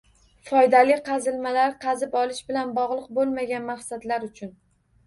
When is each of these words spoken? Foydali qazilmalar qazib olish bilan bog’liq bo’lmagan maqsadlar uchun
Foydali 0.51 0.95
qazilmalar 1.09 1.75
qazib 1.85 2.17
olish 2.23 2.43
bilan 2.51 2.75
bog’liq 2.81 3.05
bo’lmagan 3.21 3.71
maqsadlar 3.73 4.29
uchun 4.33 4.57